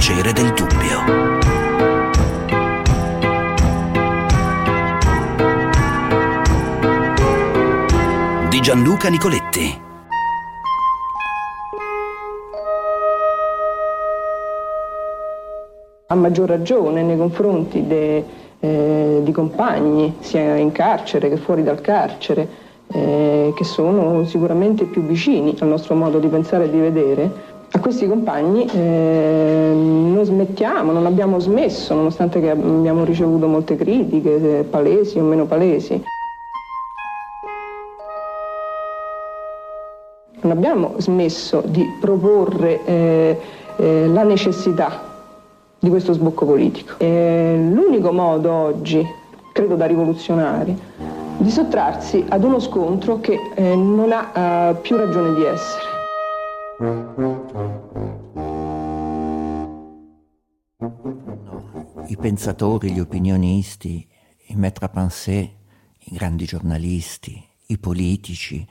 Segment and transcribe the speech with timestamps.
[0.00, 0.98] piacere del dubbio.
[8.48, 9.78] Di Gianluca Nicoletti.
[16.06, 18.24] A maggior ragione nei confronti de,
[18.58, 22.48] eh, di compagni, sia in carcere che fuori dal carcere,
[22.86, 27.78] eh, che sono sicuramente più vicini al nostro modo di pensare e di vedere, a
[27.78, 34.62] questi compagni eh, non smettiamo, non abbiamo smesso, nonostante che abbiamo ricevuto molte critiche, eh,
[34.64, 36.02] palesi o meno palesi.
[40.42, 43.40] Non abbiamo smesso di proporre eh,
[43.76, 45.08] eh, la necessità
[45.78, 46.94] di questo sbocco politico.
[46.98, 49.06] L'unico modo oggi,
[49.52, 50.76] credo da rivoluzionari,
[51.36, 55.89] di sottrarsi ad uno scontro che eh, non ha uh, più ragione di essere.
[56.80, 56.82] I
[62.16, 64.08] pensatori, gli opinionisti,
[64.46, 64.88] i maître
[65.98, 68.66] i grandi giornalisti, i politici,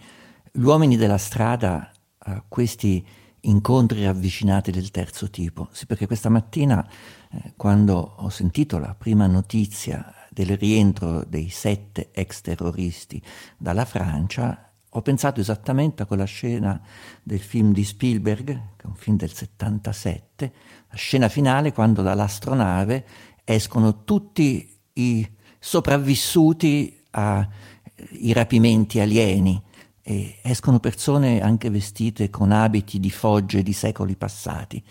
[0.52, 1.92] gli uomini della strada,
[2.26, 3.06] uh, questi
[3.42, 5.70] incontri ravvicinati del terzo tipo.
[5.72, 6.84] Sì, perché questa mattina,
[7.32, 13.22] eh, quando ho sentito la prima notizia del rientro dei sette ex terroristi
[13.56, 16.82] dalla Francia, ho pensato esattamente a quella scena
[17.22, 18.46] del film di Spielberg,
[18.76, 20.54] che è un film del 77,
[20.90, 23.06] la scena finale quando dall'astronave
[23.44, 25.30] escono tutti i
[25.60, 29.62] sopravvissuti ai rapimenti alieni
[30.02, 34.84] e escono persone anche vestite con abiti di fogge di secoli passati.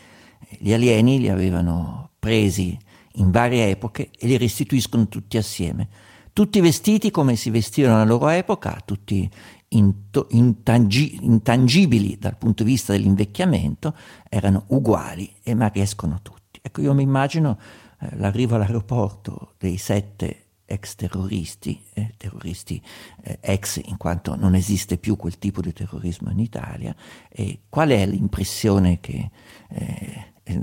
[0.58, 2.78] Gli alieni li avevano presi
[3.14, 5.88] in varie epoche e li restituiscono tutti assieme.
[6.32, 9.28] Tutti vestiti come si vestivano nella loro epoca, tutti
[9.70, 13.94] intangibili dal punto di vista dell'invecchiamento,
[14.28, 16.60] erano uguali e ma riescono tutti.
[16.62, 17.58] Ecco, io mi immagino
[18.00, 22.80] eh, l'arrivo all'aeroporto dei sette ex terroristi, eh, terroristi
[23.22, 26.94] eh, ex in quanto non esiste più quel tipo di terrorismo in Italia,
[27.28, 29.30] e qual è l'impressione che
[29.70, 30.62] eh, eh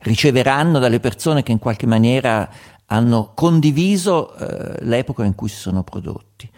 [0.00, 2.50] riceveranno dalle persone che in qualche maniera
[2.86, 6.50] hanno condiviso eh, l'epoca in cui si sono prodotti.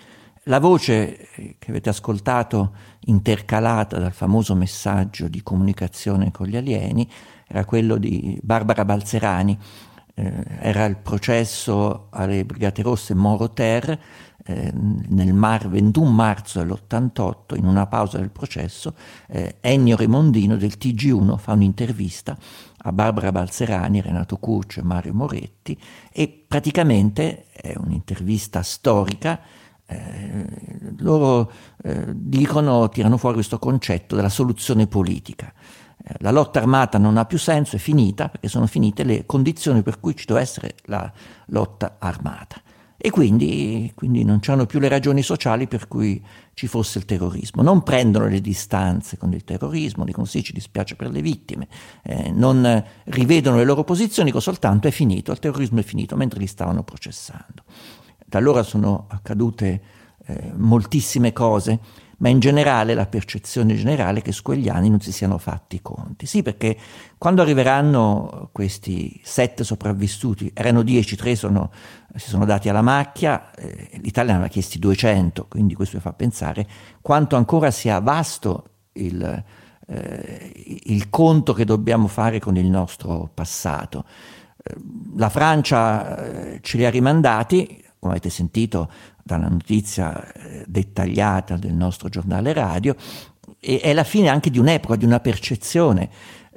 [0.49, 2.75] La voce che avete ascoltato
[3.07, 7.11] intercalata dal famoso messaggio di comunicazione con gli alieni
[7.49, 9.59] era quello di Barbara Balzerani,
[10.15, 13.99] eh, era il processo alle Brigate Rosse Moro-Ter
[14.45, 18.95] eh, nel mar 21 marzo dell'88, in una pausa del processo,
[19.27, 22.39] eh, Ennio Remondino del TG1 fa un'intervista
[22.77, 25.77] a Barbara Balzerani, Renato Curcio e Mario Moretti
[26.13, 29.41] e praticamente è un'intervista storica
[29.87, 30.47] eh,
[30.99, 31.51] loro
[31.83, 35.53] eh, dicono, tirano fuori questo concetto della soluzione politica.
[36.05, 39.83] Eh, la lotta armata non ha più senso, è finita, perché sono finite le condizioni
[39.83, 41.11] per cui ci doveva essere la
[41.47, 42.61] lotta armata.
[42.99, 46.21] E quindi, quindi non c'erano più le ragioni sociali per cui
[46.55, 47.63] ci fosse il terrorismo.
[47.63, 51.69] Non prendono le distanze con il terrorismo, dicono sì, ci dispiace per le vittime,
[52.03, 56.41] eh, non rivedono le loro posizioni, dicono soltanto è finito, il terrorismo è finito, mentre
[56.41, 57.65] li stavano processando.
[58.27, 59.81] Da allora sono accadute
[60.27, 65.01] eh, moltissime cose ma in generale la percezione generale è che su quegli anni non
[65.01, 66.25] si siano fatti i conti.
[66.25, 66.77] Sì, perché
[67.19, 71.71] quando arriveranno questi sette sopravvissuti, erano dieci, tre sono,
[72.15, 76.67] si sono dati alla macchia, eh, l'Italia ne aveva chiesti 200, quindi questo fa pensare
[77.03, 79.45] quanto ancora sia vasto il,
[79.89, 84.07] eh, il conto che dobbiamo fare con il nostro passato.
[84.63, 84.75] Eh,
[85.17, 88.91] la Francia eh, ce li ha rimandati, come avete sentito,
[89.23, 92.95] dalla notizia eh, dettagliata del nostro giornale radio,
[93.59, 96.09] è la fine anche di un'epoca, di una percezione.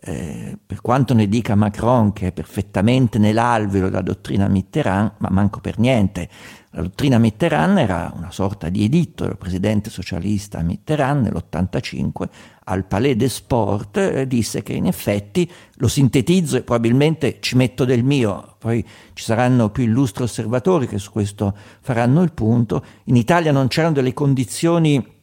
[0.01, 5.59] Eh, per quanto ne dica Macron che è perfettamente nell'alveo della dottrina Mitterrand, ma manco
[5.59, 6.29] per niente.
[6.71, 12.29] La dottrina Mitterrand era una sorta di editto del presidente socialista Mitterrand nell'85
[12.65, 17.83] al Palais des Sports eh, disse che in effetti lo sintetizzo e probabilmente ci metto
[17.83, 23.15] del mio, poi ci saranno più illustri osservatori che su questo faranno il punto, in
[23.15, 25.17] Italia non c'erano delle condizioni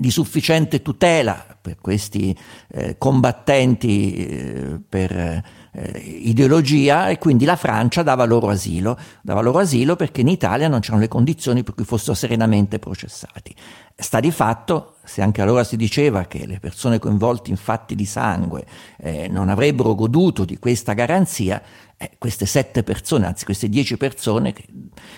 [0.00, 2.34] di sufficiente tutela per questi
[2.68, 9.58] eh, combattenti eh, per eh, ideologia e quindi la Francia dava loro asilo, dava loro
[9.58, 13.54] asilo perché in Italia non c'erano le condizioni per cui fossero serenamente processati.
[14.00, 18.06] Sta di fatto, se anche allora si diceva che le persone coinvolte in fatti di
[18.06, 18.64] sangue
[18.96, 21.62] eh, non avrebbero goduto di questa garanzia,
[21.98, 24.54] eh, queste sette persone, anzi queste dieci persone,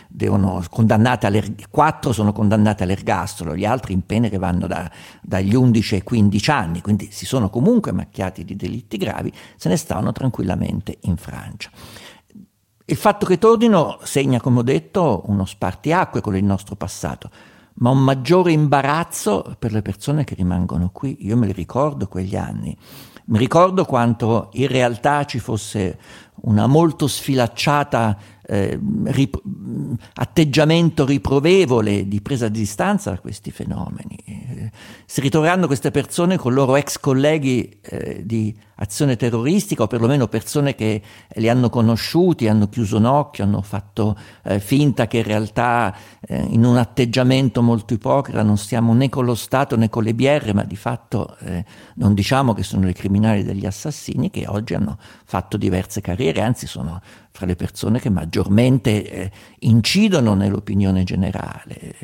[0.08, 0.64] devono
[1.70, 4.90] quattro sono condannate all'ergastolo, gli altri in pene che vanno da,
[5.22, 9.76] dagli 11 ai 15 anni, quindi si sono comunque macchiati di delitti gravi, se ne
[9.76, 11.70] tranquillamente tranquillamente in Francia.
[12.84, 17.30] Il fatto che tornino segna, come ho detto, uno spartiacque con il nostro passato,
[17.74, 21.16] ma un maggiore imbarazzo per le persone che rimangono qui.
[21.20, 22.76] Io me li ricordo quegli anni.
[23.24, 25.98] Mi ricordo quanto in realtà ci fosse
[26.42, 29.40] una molto sfilacciata eh, rip-
[30.14, 34.16] atteggiamento riprovevole di presa di distanza da questi fenomeni.
[34.26, 34.70] Eh,
[35.06, 40.74] si ritroveranno queste persone con loro ex colleghi eh, di azione terroristica o perlomeno persone
[40.74, 41.00] che
[41.36, 46.44] li hanno conosciuti, hanno chiuso un occhio, hanno fatto eh, finta che in realtà eh,
[46.50, 50.52] in un atteggiamento molto ipocrita non stiamo né con lo Stato né con le BR,
[50.52, 51.64] ma di fatto eh,
[51.94, 56.66] non diciamo che sono i criminali degli assassini che oggi hanno fatto diverse carriere, anzi
[56.66, 57.00] sono
[57.30, 59.30] fra le persone che maggiormente eh,
[59.60, 61.94] incidono nell'opinione generale.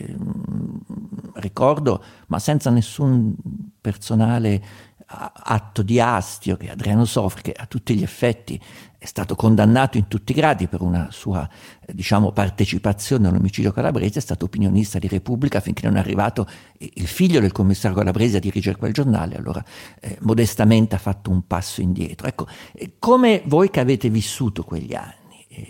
[1.34, 3.34] ricordo, ma senza nessun
[3.80, 4.62] personale
[5.10, 8.60] atto di astio che Adriano Sofri, che a tutti gli effetti
[9.00, 11.48] è stato condannato in tutti i gradi per una sua
[11.86, 16.46] eh, diciamo, partecipazione all'omicidio calabrese, è stato opinionista di Repubblica finché non è arrivato
[16.78, 19.64] il figlio del commissario Calabrese a dirigere quel giornale, allora
[20.00, 22.26] eh, modestamente ha fatto un passo indietro.
[22.26, 25.17] Ecco, eh, come voi che avete vissuto quegli anni,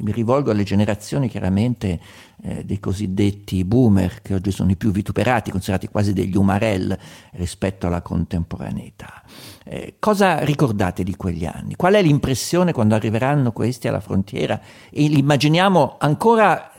[0.00, 2.00] mi rivolgo alle generazioni chiaramente
[2.43, 6.96] eh, dei cosiddetti boomer, che oggi sono i più vituperati, considerati quasi degli umarell
[7.32, 9.23] rispetto alla contemporaneità.
[9.64, 11.76] Eh, cosa ricordate di quegli anni?
[11.76, 16.73] Qual è l'impressione quando arriveranno questi alla frontiera e li immaginiamo ancora,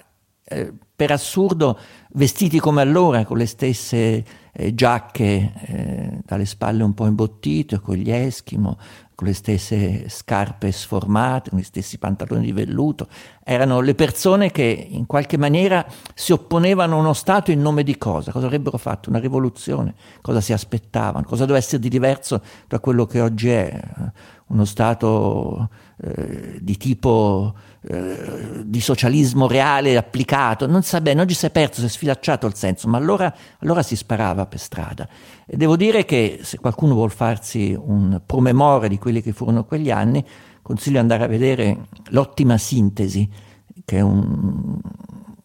[0.43, 1.77] eh, per assurdo,
[2.11, 4.23] vestiti come allora, con le stesse
[4.59, 8.77] eh, giacche eh, dalle spalle un po' imbottite, con gli eschimo,
[9.15, 13.07] con le stesse scarpe sformate, con gli stessi pantaloni di velluto.
[13.41, 17.97] Erano le persone che in qualche maniera si opponevano a uno Stato in nome di
[17.97, 18.31] cosa?
[18.31, 19.09] Cosa avrebbero fatto?
[19.09, 19.95] Una rivoluzione?
[20.21, 21.25] Cosa si aspettavano?
[21.25, 23.81] Cosa doveva essere di diverso da quello che oggi è?
[24.49, 25.69] Uno Stato
[26.01, 31.79] eh, di tipo eh, di socialismo reale applicato, non sa bene, oggi si è perso,
[31.81, 35.07] si è sfilacciato il senso, ma allora, allora si sparava per strada.
[35.45, 39.91] E devo dire che se qualcuno vuol farsi un promemoria di quelli che furono quegli
[39.91, 40.25] anni,
[40.61, 43.29] consiglio di andare a vedere l'ottima sintesi,
[43.85, 44.79] che è un,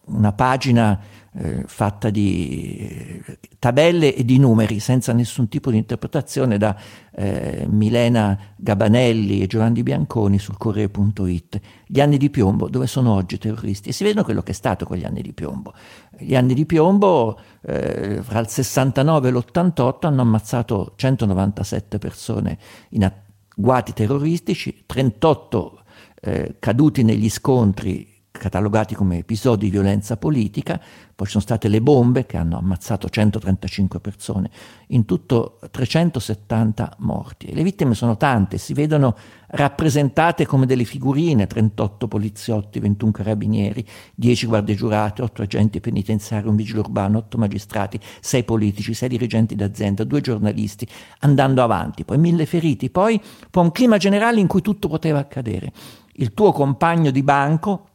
[0.06, 1.00] una pagina
[1.36, 6.76] eh, fatta di eh, tabelle e di numeri senza nessun tipo di interpretazione da
[7.12, 11.60] eh, Milena Gabanelli e Giovanni Bianconi sul Corriere.it.
[11.86, 13.88] Gli anni di piombo, dove sono oggi i terroristi?
[13.88, 15.74] E si vedono quello che è stato quegli anni di piombo.
[16.16, 22.58] Gli anni di piombo, eh, fra il 69 e l'88, hanno ammazzato 197 persone
[22.90, 25.82] in agguati terroristici, 38
[26.20, 30.80] eh, caduti negli scontri catalogati come episodi di violenza politica,
[31.14, 34.50] poi ci sono state le bombe che hanno ammazzato 135 persone,
[34.88, 37.54] in tutto 370 morti.
[37.54, 39.16] Le vittime sono tante, si vedono
[39.48, 43.86] rappresentate come delle figurine, 38 poliziotti, 21 carabinieri,
[44.16, 49.54] 10 guardie giurate, 8 agenti penitenziari, un vigile urbano, 8 magistrati, 6 politici, 6 dirigenti
[49.54, 50.86] d'azienda, 2 giornalisti,
[51.20, 55.72] andando avanti, poi mille feriti, poi, poi un clima generale in cui tutto poteva accadere.
[56.14, 57.88] Il tuo compagno di banco,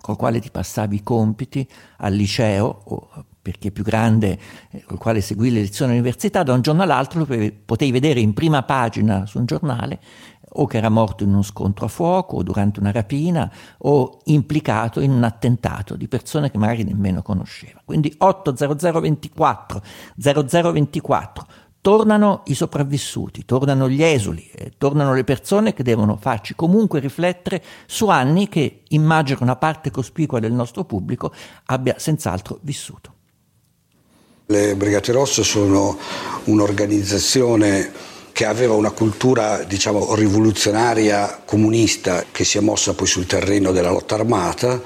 [0.00, 1.66] col quale ti passavi i compiti
[1.98, 3.08] al liceo o
[3.40, 4.38] perché più grande,
[4.70, 8.62] eh, col quale seguì le lezioni all'università, da un giorno all'altro potevi vedere in prima
[8.62, 10.00] pagina su un giornale
[10.50, 15.00] o che era morto in uno scontro a fuoco o durante una rapina o implicato
[15.00, 17.80] in un attentato di persone che magari nemmeno conosceva.
[17.84, 19.82] Quindi 80024
[20.16, 21.46] 0024
[21.80, 27.62] tornano i sopravvissuti, tornano gli esuli, eh, tornano le persone che devono farci comunque riflettere
[27.86, 31.32] su anni che immagino una parte cospicua del nostro pubblico
[31.66, 33.14] abbia senz'altro vissuto.
[34.46, 35.98] Le Brigate Rosse sono
[36.44, 37.90] un'organizzazione
[38.32, 43.90] che aveva una cultura diciamo, rivoluzionaria comunista che si è mossa poi sul terreno della
[43.90, 44.80] lotta armata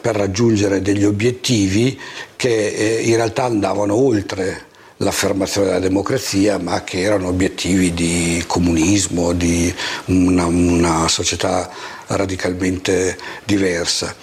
[0.00, 1.98] per raggiungere degli obiettivi
[2.34, 9.32] che eh, in realtà andavano oltre l'affermazione della democrazia, ma che erano obiettivi di comunismo,
[9.32, 9.72] di
[10.06, 11.68] una, una società
[12.06, 14.14] radicalmente diversa.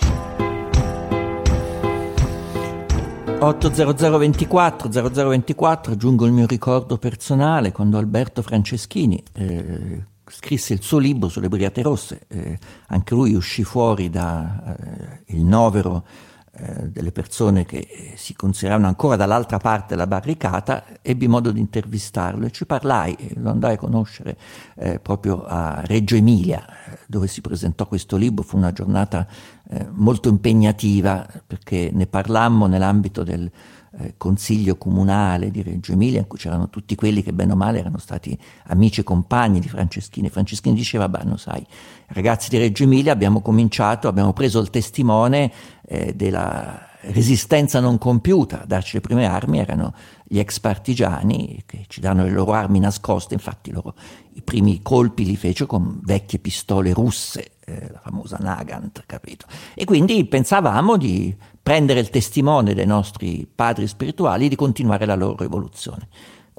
[3.41, 11.27] 80024 0024 aggiungo il mio ricordo personale quando Alberto Franceschini eh, scrisse il suo libro
[11.27, 16.05] sulle Brigate Rosse, eh, anche lui uscì fuori dal eh, novero
[16.53, 22.45] eh, delle persone che si consideravano ancora dall'altra parte della barricata, ebbi modo di intervistarlo
[22.45, 24.37] e ci parlai, lo andai a conoscere
[24.75, 26.65] eh, proprio a Reggio Emilia,
[27.07, 29.25] dove si presentò questo libro, fu una giornata
[29.69, 33.49] eh, molto impegnativa perché ne parlammo nell'ambito del
[33.93, 37.79] eh, consiglio comunale di Reggio Emilia, in cui c'erano tutti quelli che bene o male
[37.79, 40.29] erano stati amici e compagni di Franceschini.
[40.29, 41.65] Franceschini diceva, beh, non sai,
[42.13, 45.51] ragazzi di Reggio Emilia abbiamo cominciato, abbiamo preso il testimone
[45.85, 51.85] eh, della resistenza non compiuta a darci le prime armi erano gli ex partigiani che
[51.87, 53.95] ci danno le loro armi nascoste, infatti loro
[54.33, 59.45] i primi colpi li fecero con vecchie pistole russe, eh, la famosa Nagant, capito?
[59.73, 65.15] E quindi pensavamo di prendere il testimone dei nostri padri spirituali e di continuare la
[65.15, 66.07] loro evoluzione.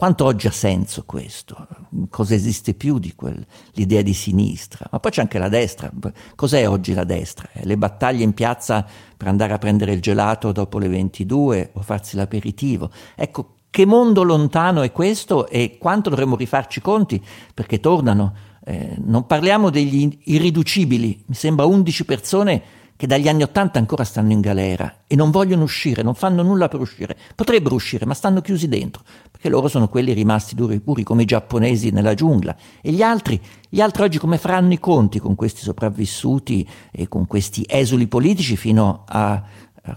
[0.02, 1.64] Quanto oggi ha senso questo?
[2.10, 4.88] Cosa esiste più di quell'idea di sinistra?
[4.90, 5.92] Ma poi c'è anche la destra.
[6.34, 7.48] Cos'è oggi la destra?
[7.52, 8.84] Le battaglie in piazza
[9.16, 12.90] per andare a prendere il gelato dopo le 22 o farsi l'aperitivo.
[13.14, 18.34] Ecco, che mondo lontano è questo e quanto dovremmo rifarci conti perché tornano.
[18.64, 22.62] Eh, non parliamo degli irriducibili, mi sembra 11 persone
[23.02, 26.68] che dagli anni Ottanta ancora stanno in galera e non vogliono uscire, non fanno nulla
[26.68, 27.16] per uscire.
[27.34, 31.22] Potrebbero uscire, ma stanno chiusi dentro, perché loro sono quelli rimasti duri e puri come
[31.22, 32.54] i giapponesi nella giungla.
[32.80, 37.26] E gli altri, gli altri oggi come faranno i conti con questi sopravvissuti e con
[37.26, 39.42] questi esuli politici fino a,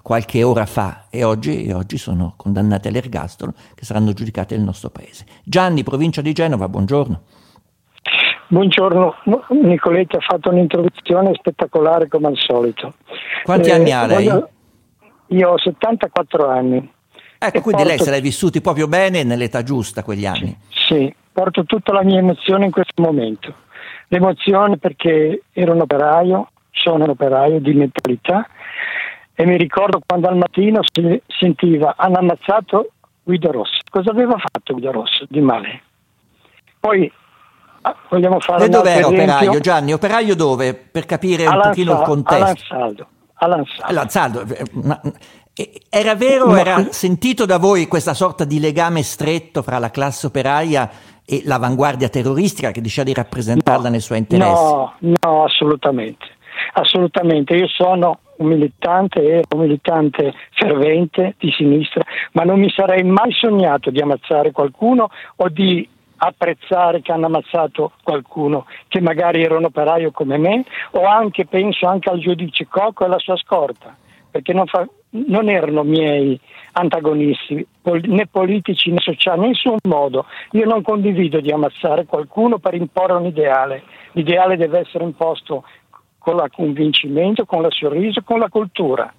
[0.01, 4.89] qualche ora fa e oggi, e oggi sono condannati all'ergastolo che saranno giudicati nel nostro
[4.89, 5.27] paese.
[5.43, 7.21] Gianni, provincia di Genova, buongiorno.
[8.47, 9.15] Buongiorno,
[9.49, 12.93] Nicoletti ha fatto un'introduzione spettacolare come al solito.
[13.43, 14.43] Quanti eh, anni ha lei?
[15.29, 16.77] Io ho 74 anni.
[17.39, 17.87] Ecco, quindi porto...
[17.87, 20.55] lei se l'è vissuti proprio bene nell'età giusta quegli anni.
[20.69, 23.53] Sì, porto tutta la mia emozione in questo momento.
[24.09, 28.47] L'emozione perché ero un operaio, sono un operaio di mentalità
[29.33, 32.91] e mi ricordo quando al mattino si sentiva hanno ammazzato
[33.23, 33.79] Guido Rosso.
[33.89, 35.81] Cosa aveva fatto Guido Rosso di male?
[36.79, 37.11] Poi
[37.87, 39.93] Ah, vogliamo fare e era operaio Gianni?
[39.93, 40.73] Operaio dove?
[40.73, 42.43] Per capire un pochino il contesto.
[42.43, 43.07] All'Ansaldo.
[43.35, 43.83] All'Ansaldo.
[43.83, 44.45] All'Ansaldo.
[45.87, 46.55] Era vero, no.
[46.57, 50.89] era sentito da voi questa sorta di legame stretto fra la classe operaia
[51.23, 54.63] e l'avanguardia terroristica che diceva di rappresentarla no, nei suoi interessi?
[54.63, 56.25] No, no, assolutamente.
[56.73, 57.53] Assolutamente.
[57.53, 63.31] Io sono un militante, ero un militante fervente di sinistra, ma non mi sarei mai
[63.31, 69.65] sognato di ammazzare qualcuno o di apprezzare che hanno ammazzato qualcuno che magari era un
[69.65, 73.95] operaio come me o anche penso anche al giudice Cocco e alla sua scorta
[74.31, 76.37] perché non, fa, non erano miei
[76.73, 80.25] antagonisti né politici né sociali in nessun modo.
[80.51, 83.83] Io non condivido di ammazzare qualcuno per imporre un ideale.
[84.11, 85.63] L'ideale deve essere imposto
[86.17, 89.13] con il convincimento con il sorriso con la cultura.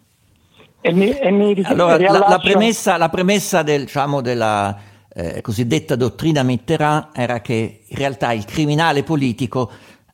[0.80, 4.76] E mi, e mi allora, la, la, premessa, la premessa del, diciamo, della
[5.16, 9.70] eh, cosiddetta dottrina Mitterrand era che in realtà il criminale politico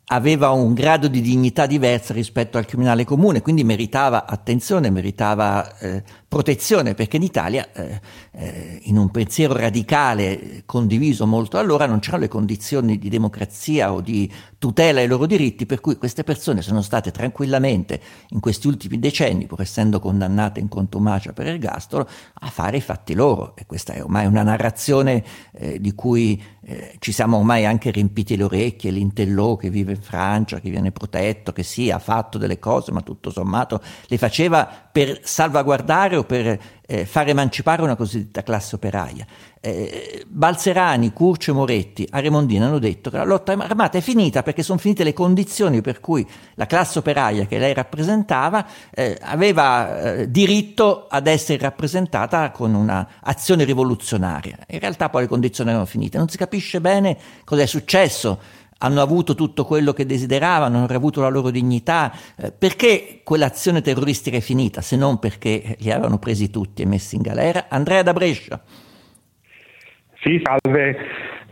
[0.06, 6.02] aveva un grado di dignità diversa rispetto al criminale comune, quindi meritava attenzione, meritava eh,
[6.32, 8.00] protezione, perché in Italia, eh,
[8.32, 14.00] eh, in un pensiero radicale condiviso molto allora, non c'erano le condizioni di democrazia o
[14.00, 18.98] di tutela ai loro diritti, per cui queste persone sono state tranquillamente in questi ultimi
[18.98, 23.54] decenni, pur essendo condannate in contumacia per ergastolo, a fare i fatti loro.
[23.54, 25.22] E questa è ormai una narrazione
[25.52, 30.00] eh, di cui eh, ci siamo ormai anche riempiti le orecchie, l'intellò che vive in
[30.00, 34.88] Francia, che viene protetto, che sì, ha fatto delle cose, ma tutto sommato le faceva
[34.92, 39.25] per salvaguardare o per eh, far emancipare una cosiddetta classe operaia.
[39.58, 44.42] Eh, Balzerani, Curcio e Moretti a Remondino hanno detto che la lotta armata è finita
[44.42, 50.16] perché sono finite le condizioni per cui la classe operaia che lei rappresentava eh, aveva
[50.16, 54.58] eh, diritto ad essere rappresentata con un'azione rivoluzionaria.
[54.68, 59.00] In realtà poi le condizioni erano finite, non si capisce bene cosa è successo hanno
[59.00, 62.12] avuto tutto quello che desideravano, hanno avuto la loro dignità.
[62.36, 67.16] Eh, perché quell'azione terroristica è finita, se non perché li avevano presi tutti e messi
[67.16, 67.66] in galera?
[67.68, 68.60] Andrea da Brescia.
[70.20, 70.96] Sì, salve.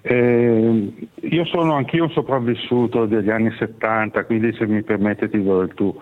[0.02, 5.60] Eh, io sono anch'io un sopravvissuto degli anni 70, quindi se mi permette ti do
[5.60, 5.94] il tu.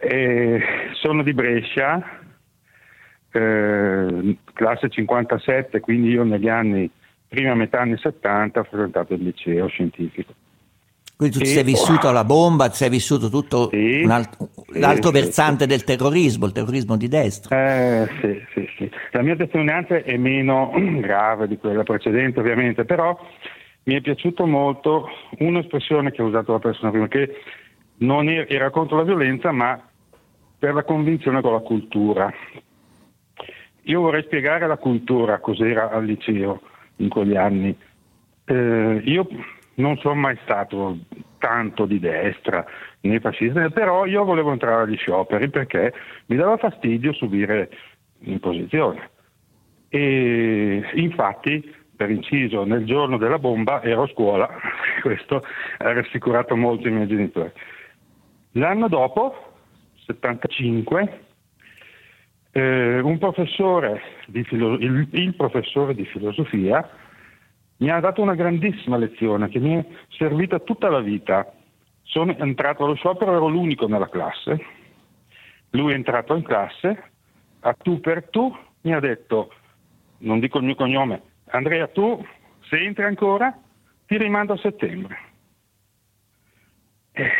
[0.00, 0.60] Eh,
[0.92, 2.20] sono di Brescia,
[3.32, 6.90] eh, classe 57, quindi io negli anni,
[7.28, 10.34] prima metà anni 70, ho frequentato il liceo scientifico.
[11.20, 11.50] Quindi tu sì.
[11.50, 14.06] ti sei vissuto alla bomba, ti sei vissuto tutto sì.
[14.08, 14.38] alt-
[14.78, 18.02] l'altro sì, versante del terrorismo, il terrorismo di destra.
[18.02, 18.90] Eh, sì, sì, sì.
[19.10, 23.14] La mia testimonianza è meno grave di quella precedente, ovviamente, però
[23.82, 25.10] mi è piaciuto molto
[25.40, 27.34] un'espressione che ha usato la persona prima, che
[27.98, 29.78] non era contro la violenza, ma
[30.58, 32.32] per la convinzione con la cultura.
[33.82, 36.62] Io vorrei spiegare la cultura, cos'era al liceo
[36.96, 37.76] in quegli anni.
[38.46, 39.28] Eh, io
[39.80, 40.98] non sono mai stato
[41.38, 42.64] tanto di destra
[43.00, 45.92] né fascista, però io volevo entrare agli scioperi perché
[46.26, 47.70] mi dava fastidio subire
[48.20, 49.10] l'imposizione.
[49.88, 54.48] E infatti, per inciso, nel giorno della bomba ero a scuola,
[55.02, 55.42] questo
[55.78, 57.50] ha rassicurato molto i miei genitori.
[58.52, 59.52] L'anno dopo,
[60.06, 61.24] 75,
[62.52, 63.00] eh,
[64.44, 66.88] filo- il, il professore di filosofia
[67.80, 71.50] mi ha dato una grandissima lezione che mi è servita tutta la vita.
[72.02, 74.64] Sono entrato allo sciopero, ero l'unico nella classe.
[75.70, 77.10] Lui è entrato in classe,
[77.60, 79.52] a tu per tu mi ha detto,
[80.18, 82.24] non dico il mio cognome, Andrea tu
[82.68, 83.56] se entri ancora
[84.06, 85.18] ti rimando a settembre.
[87.12, 87.30] Eh,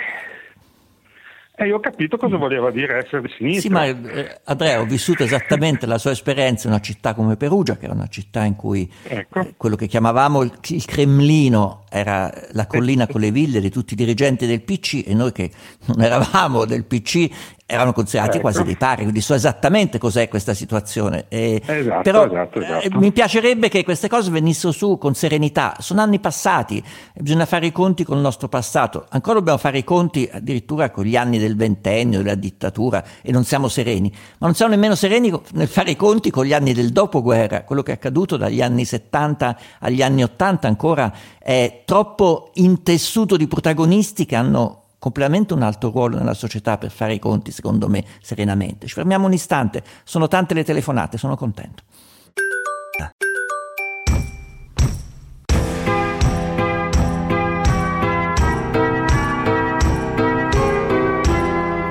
[1.64, 3.60] e io ho capito cosa voleva dire essere di sinistra.
[3.60, 7.76] Sì, ma eh, Andrea, ho vissuto esattamente la sua esperienza in una città come Perugia,
[7.76, 9.40] che era una città in cui ecco.
[9.40, 13.92] eh, quello che chiamavamo il, il, Cremlino era la collina con le ville di tutti
[13.92, 15.50] i dirigenti del PC e noi che
[15.86, 17.28] non eravamo del PC
[17.70, 18.48] erano considerati ecco.
[18.48, 21.26] quasi dei pari, quindi so esattamente cos'è questa situazione.
[21.28, 22.84] E, esatto, però esatto, esatto.
[22.84, 25.76] Eh, mi piacerebbe che queste cose venissero su con serenità.
[25.78, 26.82] Sono anni passati,
[27.14, 29.06] bisogna fare i conti con il nostro passato.
[29.10, 33.44] Ancora dobbiamo fare i conti addirittura con gli anni del ventennio, della dittatura e non
[33.44, 34.10] siamo sereni.
[34.38, 37.62] Ma non siamo nemmeno sereni nel fare i conti con gli anni del dopoguerra.
[37.62, 43.46] Quello che è accaduto dagli anni 70 agli anni 80 ancora è troppo intessuto di
[43.46, 48.04] protagonisti che hanno completamente un alto ruolo nella società per fare i conti, secondo me,
[48.20, 48.86] serenamente.
[48.86, 51.82] Ci fermiamo un istante, sono tante le telefonate, sono contento.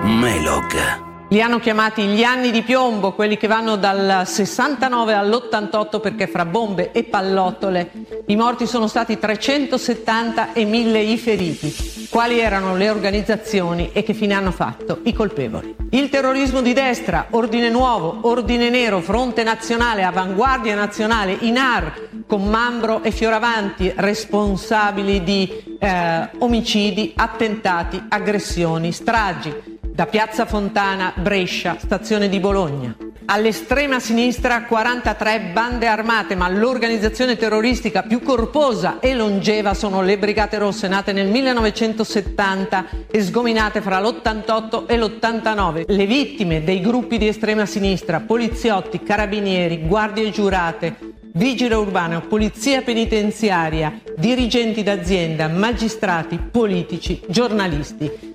[0.03, 6.27] Melog li hanno chiamati gli anni di piombo, quelli che vanno dal 69 all'88 perché
[6.27, 7.91] fra bombe e pallottole
[8.27, 12.07] i morti sono stati 370 e 1000 i feriti.
[12.09, 15.75] Quali erano le organizzazioni e che fine hanno fatto i colpevoli?
[15.91, 23.03] Il terrorismo di destra, Ordine Nuovo, Ordine Nero, Fronte Nazionale, Avanguardia Nazionale, INAR, con Mambro
[23.03, 32.39] e Fioravanti responsabili di eh, omicidi, attentati, aggressioni, stragi da Piazza Fontana, Brescia, stazione di
[32.39, 32.95] Bologna.
[33.25, 40.57] All'estrema sinistra 43 bande armate, ma l'organizzazione terroristica più corposa e longeva sono le Brigate
[40.57, 45.83] Rosse, nate nel 1970 e sgominate fra l'88 e l'89.
[45.87, 50.95] Le vittime dei gruppi di estrema sinistra, poliziotti, carabinieri, guardie giurate,
[51.33, 58.28] vigile urbano, polizia penitenziaria, dirigenti d'azienda, magistrati, politici, giornalisti.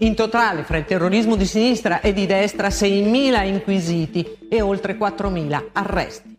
[0.00, 5.70] In totale, fra il terrorismo di sinistra e di destra, 6.000 inquisiti e oltre 4.000
[5.72, 6.36] arresti.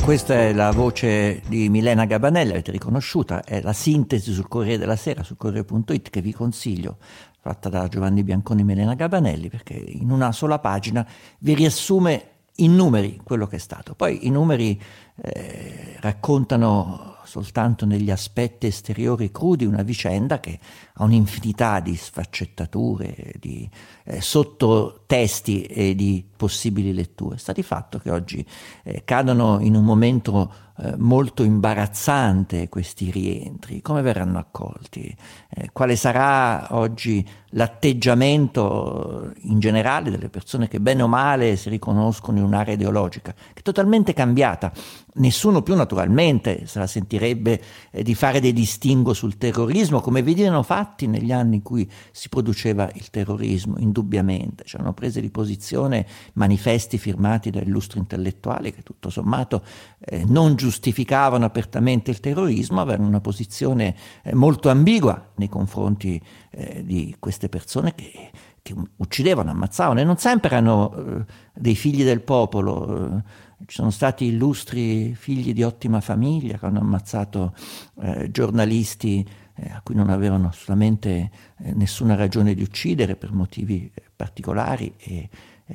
[0.00, 4.94] Questa è la voce di Milena Gabanelli, avete riconosciuta, è la sintesi sul Corriere della
[4.94, 6.98] Sera, su Corriere.it, che vi consiglio,
[7.40, 11.04] fatta da Giovanni Bianconi e Milena Gabanelli, perché in una sola pagina
[11.40, 13.94] vi riassume in numeri quello che è stato.
[13.96, 14.80] Poi i numeri
[15.22, 20.58] eh, raccontano soltanto negli aspetti esteriori crudi una vicenda che
[20.94, 23.68] ha un'infinità di sfaccettature, di
[24.04, 27.38] eh, sottotesti e di possibili letture.
[27.38, 28.44] Sta di fatto che oggi
[28.84, 35.14] eh, cadono in un momento eh, molto imbarazzante questi rientri, come verranno accolti,
[35.48, 42.38] eh, quale sarà oggi l'atteggiamento in generale delle persone che bene o male si riconoscono
[42.38, 44.72] in un'area ideologica, che è totalmente cambiata.
[45.18, 50.62] Nessuno più naturalmente se la sentirebbe eh, di fare dei distinguo sul terrorismo, come venivano
[50.62, 54.64] fatti negli anni in cui si produceva il terrorismo, indubbiamente.
[54.64, 59.62] C'erano prese di posizione manifesti firmati da illustri intellettuali che tutto sommato
[60.00, 66.82] eh, non giustificavano apertamente il terrorismo, avevano una posizione eh, molto ambigua nei confronti eh,
[66.84, 68.30] di queste persone che,
[68.62, 73.16] che, uccidevano, ammazzavano e non sempre erano eh, dei figli del popolo.
[73.16, 77.54] Eh, ci sono stati illustri figli di ottima famiglia che hanno ammazzato
[78.00, 83.90] eh, giornalisti eh, a cui non avevano assolutamente eh, nessuna ragione di uccidere per motivi
[83.92, 85.28] eh, particolari e,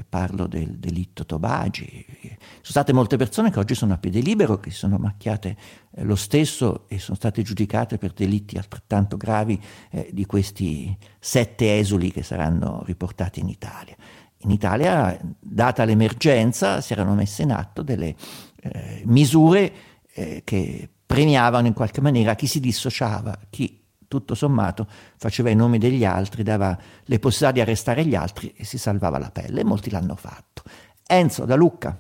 [0.08, 2.06] parlo del delitto Tobagi.
[2.30, 5.58] Sono state molte persone che oggi sono a piede libero, che si sono macchiate
[5.92, 11.78] eh, lo stesso e sono state giudicate per delitti altrettanto gravi eh, di questi sette
[11.78, 13.96] esuli che saranno riportati in Italia.
[14.44, 18.16] In Italia, data l'emergenza, si erano messe in atto delle
[18.62, 19.74] eh, misure
[20.14, 23.81] eh, che premiavano in qualche maniera chi si dissociava, chi
[24.12, 28.66] tutto sommato faceva i nomi degli altri, dava le possibilità di arrestare gli altri e
[28.66, 29.62] si salvava la pelle.
[29.62, 30.64] E molti l'hanno fatto.
[31.08, 31.98] Enzo da Lucca.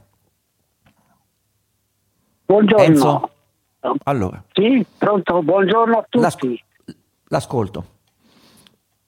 [2.45, 2.83] Buongiorno.
[2.83, 3.29] Enzo?
[4.03, 4.43] Allora.
[4.51, 6.19] Sì, pronto, buongiorno a tutti.
[6.19, 6.95] L'as-
[7.29, 7.85] l'ascolto.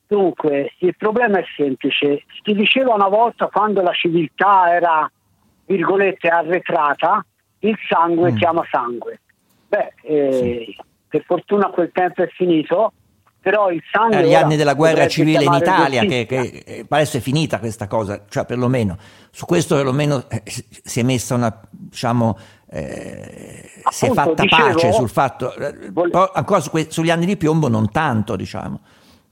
[0.08, 2.24] Dunque, il problema è semplice.
[2.44, 5.12] Si diceva una volta quando la civiltà era,
[5.66, 7.26] virgolette, arretrata,
[7.60, 8.36] il sangue Mm.
[8.38, 9.20] chiama sangue.
[9.68, 10.76] Beh, eh,
[11.14, 12.92] per fortuna quel tempo è finito,
[13.40, 14.26] però il sangue...
[14.26, 18.24] Gli anni della guerra civile in Italia, che, che eh, adesso è finita questa cosa,
[18.28, 18.98] cioè perlomeno
[19.30, 22.36] su questo perlomeno eh, si è messa una, diciamo,
[22.68, 26.90] eh, si è Appunto, fatta dicevo, pace sul fatto, eh, vole- però ancora su que-
[26.90, 28.80] sugli anni di piombo non tanto, diciamo.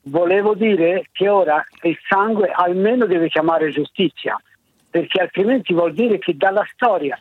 [0.03, 4.39] Volevo dire che ora il sangue almeno deve chiamare giustizia,
[4.87, 7.17] perché altrimenti vuol dire che dalla storia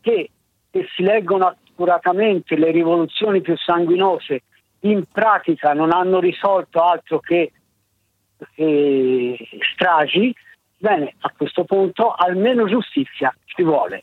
[0.00, 0.30] che,
[0.68, 4.42] che si leggono accuratamente le rivoluzioni più sanguinose
[4.80, 7.52] in pratica non hanno risolto altro che
[8.54, 9.36] eh,
[9.74, 10.34] stragi,
[10.76, 14.00] bene, a questo punto almeno giustizia ci vuole.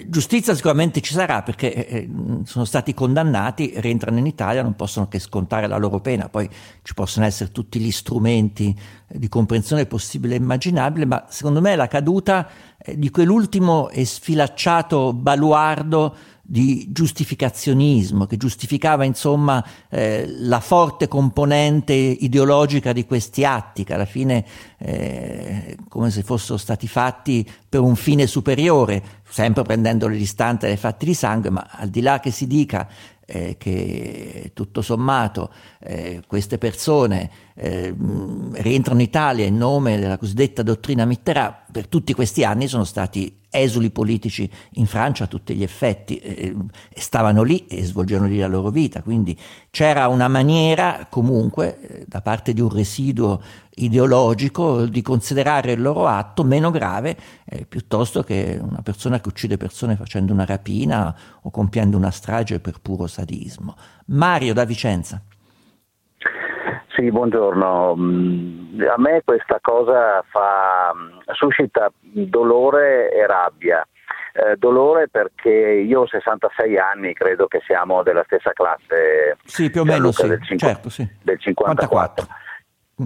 [0.00, 2.08] Giustizia sicuramente ci sarà perché eh,
[2.44, 6.48] sono stati condannati, rientrano in Italia, non possono che scontare la loro pena, poi
[6.82, 11.72] ci possono essere tutti gli strumenti eh, di comprensione possibile e immaginabile, ma secondo me
[11.72, 16.14] è la caduta eh, di quell'ultimo e sfilacciato baluardo
[16.50, 24.06] di giustificazionismo che giustificava insomma eh, la forte componente ideologica di questi atti che alla
[24.06, 24.46] fine
[24.78, 30.78] eh, come se fossero stati fatti per un fine superiore sempre prendendo le distanze dai
[30.78, 32.88] fatti di sangue ma al di là che si dica
[33.30, 37.94] eh, che tutto sommato eh, queste persone eh,
[38.52, 43.37] rientrano in Italia in nome della cosiddetta dottrina Mitterrand, per tutti questi anni sono stati
[43.50, 46.54] esuli politici in Francia a tutti gli effetti, eh,
[46.94, 49.38] stavano lì e svolgevano lì la loro vita, quindi
[49.70, 53.40] c'era una maniera comunque eh, da parte di un residuo
[53.76, 59.56] ideologico di considerare il loro atto meno grave eh, piuttosto che una persona che uccide
[59.56, 63.76] persone facendo una rapina o compiendo una strage per puro sadismo.
[64.06, 65.22] Mario da Vicenza.
[66.98, 67.94] Sì, buongiorno.
[67.96, 70.92] Mm, A me questa cosa fa,
[71.32, 73.86] suscita dolore e rabbia.
[74.32, 79.36] Eh, dolore perché io ho 66 anni, credo che siamo della stessa classe.
[79.44, 81.08] Sì, più o meno sì, del cinqu- certo, sì.
[81.22, 82.26] del 54.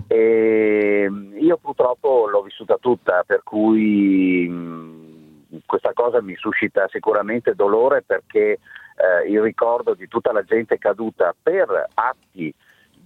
[0.07, 8.01] E io purtroppo l'ho vissuta tutta, per cui mh, questa cosa mi suscita sicuramente dolore
[8.01, 12.55] perché eh, il ricordo di tutta la gente caduta per atti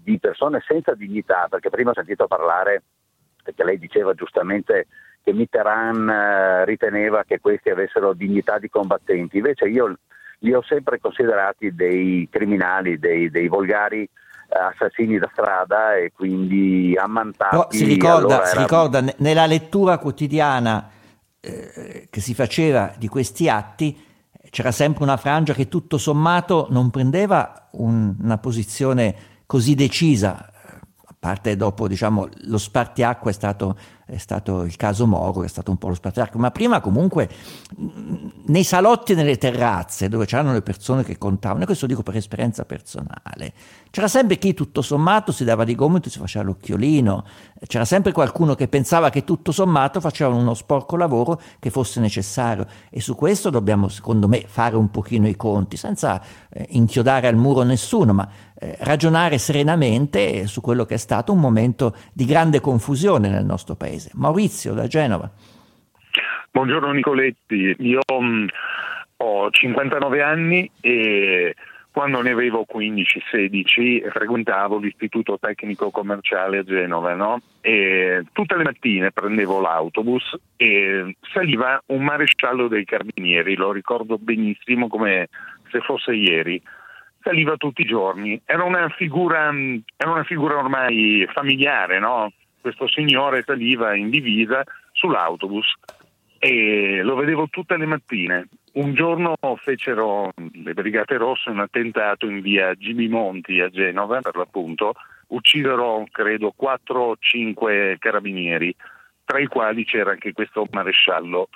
[0.06, 2.82] di persone senza dignità, perché prima ho sentito parlare,
[3.42, 4.86] perché lei diceva giustamente
[5.20, 9.98] che Mitterrand eh, riteneva che questi avessero dignità di combattenti, invece io
[10.40, 14.08] li ho sempre considerati dei criminali, dei, dei volgari eh,
[14.56, 17.56] assassini da strada e quindi ammantati.
[17.56, 20.88] Però si ricorda, allora si era- ricorda ne- nella lettura quotidiana
[21.40, 24.04] eh, che si faceva di questi atti,
[24.50, 29.14] c'era sempre una frangia che tutto sommato non prendeva un- una posizione
[29.46, 30.52] così decisa,
[31.06, 35.72] a parte dopo diciamo, lo spartiacque è stato, è stato il caso Moro, è stato
[35.72, 37.28] un po' lo spartiacque, ma prima comunque
[38.46, 42.14] nei salotti e nelle terrazze dove c'erano le persone che contavano, e questo dico per
[42.14, 43.52] esperienza personale,
[43.90, 47.24] c'era sempre chi tutto sommato si dava di gomito e si faceva l'occhiolino,
[47.66, 52.64] c'era sempre qualcuno che pensava che tutto sommato facevano uno sporco lavoro che fosse necessario
[52.90, 57.36] e su questo dobbiamo secondo me fare un pochino i conti senza eh, inchiodare al
[57.36, 62.60] muro nessuno ma eh, ragionare serenamente su quello che è stato un momento di grande
[62.60, 63.95] confusione nel nostro paese.
[64.14, 65.30] Maurizio da Genova.
[66.50, 68.46] Buongiorno Nicoletti, io mh,
[69.18, 71.54] ho 59 anni e
[71.96, 77.40] quando ne avevo 15-16 frequentavo l'istituto tecnico commerciale a Genova no?
[77.62, 84.88] e tutte le mattine prendevo l'autobus e saliva un maresciallo dei carabinieri, lo ricordo benissimo
[84.88, 85.28] come
[85.70, 86.60] se fosse ieri,
[87.22, 92.30] saliva tutti i giorni, era una figura, mh, era una figura ormai familiare, no?
[92.66, 95.72] Questo signore saliva in divisa sull'autobus
[96.40, 98.48] e lo vedevo tutte le mattine.
[98.72, 104.34] Un giorno fecero le Brigate Rosse un attentato in via Gibi Monti a Genova, per
[104.34, 104.94] l'appunto,
[105.28, 108.74] uccisero credo 4 o 5 carabinieri,
[109.24, 111.48] tra i quali c'era anche questo maresciallo.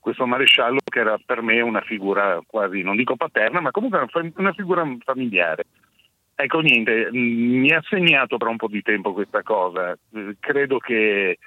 [0.00, 4.52] Questo maresciallo che era per me una figura quasi, non dico paterna, ma comunque una,
[4.52, 5.66] figura familiare.
[6.38, 9.92] Ecco niente, mi ha segnato per un po' di tempo questa cosa.
[9.92, 11.38] Eh, Credo che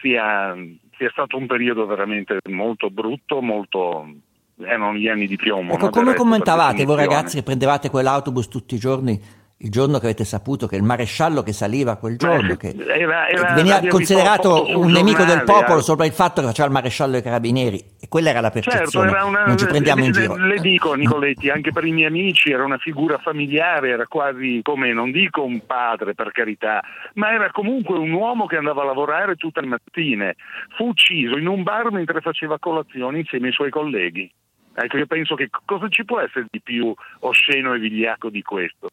[0.00, 0.56] sia,
[0.98, 4.12] sia stato un periodo veramente molto brutto, molto
[4.58, 5.74] erano gli anni di piombo.
[5.74, 9.20] Ecco, come resto, commentavate voi ragazzi che prendevate quell'autobus tutti i giorni
[9.62, 13.54] il giorno che avete saputo che il maresciallo che saliva quel giorno, che era, era,
[13.54, 15.82] veniva considerato un nemico del popolo eh.
[15.82, 18.86] sopra il fatto che faceva il maresciallo dei carabinieri, e quella era la percezione.
[18.86, 20.36] Certo, era una, non ci prendiamo le, in giro.
[20.36, 24.60] Le, le dico Nicoletti, anche per i miei amici era una figura familiare, era quasi
[24.62, 26.82] come, non dico un padre per carità,
[27.14, 30.34] ma era comunque un uomo che andava a lavorare tutte le mattine.
[30.76, 34.28] Fu ucciso in un bar mentre faceva colazione insieme ai suoi colleghi.
[34.74, 38.88] Ecco, io penso che cosa ci può essere di più osceno e vigliacco di questo?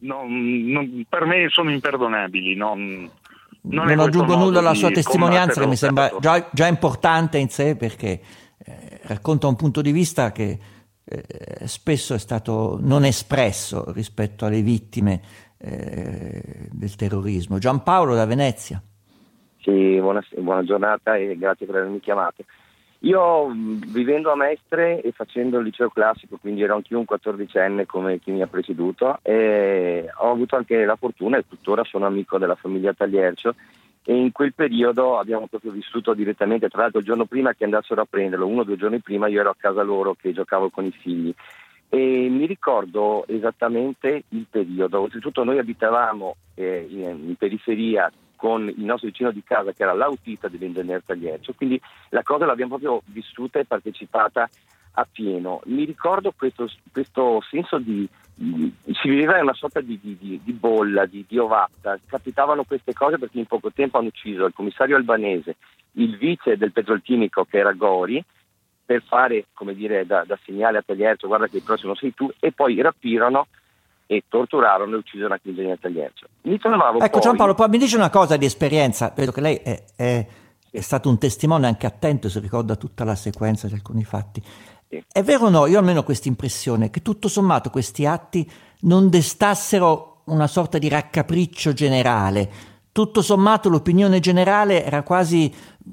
[0.00, 2.54] Non, non, per me sono imperdonabili.
[2.54, 3.08] Non,
[3.62, 7.76] non, non aggiungo nulla alla sua testimonianza che mi sembra già, già, importante in sé
[7.76, 8.20] perché
[8.58, 10.58] eh, racconta un punto di vista che
[11.04, 15.20] eh, spesso è stato non espresso rispetto alle vittime
[15.58, 17.58] eh, del terrorismo.
[17.58, 18.82] Giampaolo da Venezia.
[19.58, 22.44] Sì, buona, buona giornata e grazie per avermi chiamato.
[23.02, 23.50] Io
[23.86, 28.30] vivendo a Mestre e facendo il liceo classico, quindi ero anch'io un 14enne come chi
[28.30, 33.54] mi ha preceduto, ho avuto anche la fortuna e tuttora sono amico della famiglia Tagliercio
[34.04, 38.02] e in quel periodo abbiamo proprio vissuto direttamente, tra l'altro il giorno prima che andassero
[38.02, 40.84] a prenderlo, uno o due giorni prima io ero a casa loro che giocavo con
[40.84, 41.32] i figli.
[41.88, 48.10] E mi ricordo esattamente il periodo, oltretutto noi abitavamo eh, in periferia
[48.40, 52.78] con il nostro vicino di casa che era l'autista dell'ingegner Tagliercio, quindi la cosa l'abbiamo
[52.78, 54.48] proprio vissuta e partecipata
[54.92, 55.60] a pieno.
[55.66, 60.52] Mi ricordo questo, questo senso di, di, si viveva in una sorta di, di, di
[60.52, 65.56] bolla, di, ovatta, capitavano queste cose perché in poco tempo hanno ucciso il commissario albanese,
[65.92, 68.24] il vice del petrolchimico che era Gori,
[68.86, 72.32] per fare, come dire, da, da segnale a Tagliercio, guarda che il prossimo sei tu,
[72.40, 73.48] e poi rapirono
[74.12, 76.26] e torturarono e uccisero anche l'ingegnere Tagliercio.
[76.42, 77.20] Mi trovavo ecco poi...
[77.20, 80.26] Giampaolo, poi mi dice una cosa di esperienza, vedo che lei è, è,
[80.68, 84.42] è stato un testimone anche attento, si ricorda tutta la sequenza di alcuni fatti.
[84.88, 85.00] Sì.
[85.12, 89.10] È vero o no, io almeno ho questa impressione, che tutto sommato questi atti non
[89.10, 92.50] destassero una sorta di raccapriccio generale,
[93.00, 95.50] tutto sommato l'opinione generale era quasi,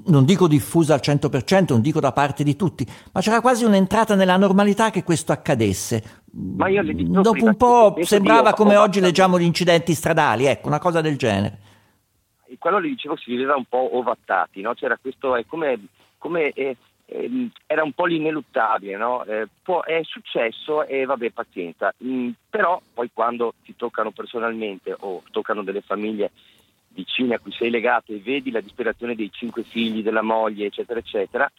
[0.08, 4.14] non dico diffusa al 100%, non dico da parte di tutti, ma c'era quasi un'entrata
[4.14, 6.24] nella normalità che questo accadesse.
[6.32, 10.68] Ma io le dico Dopo un po' sembrava come oggi leggiamo gli incidenti stradali, ecco,
[10.68, 11.58] una cosa del genere.
[12.46, 14.74] E quello le dicevo si viveva un po' ovattati, no?
[14.74, 15.86] C'era questo, è come,
[16.18, 19.24] come eh, eh, era un po' l'ineluttabile, no?
[19.24, 25.22] eh, può, è successo e vabbè pazienza, mm, però poi quando ti toccano personalmente o
[25.30, 26.32] toccano delle famiglie
[26.98, 30.98] vicine a cui sei legato e vedi la disperazione dei cinque figli, della moglie, eccetera,
[30.98, 31.50] eccetera.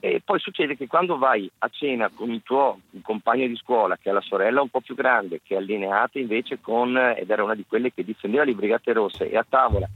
[0.00, 4.10] E poi succede che quando vai a cena con il tuo compagno di scuola, che
[4.10, 7.56] ha la sorella un po' più grande, che è allineata invece con, ed era una
[7.56, 9.88] di quelle che difendeva le Brigate Rosse, e a tavola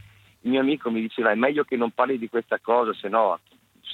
[0.44, 3.38] il mio amico mi diceva è meglio che non parli di questa cosa, se no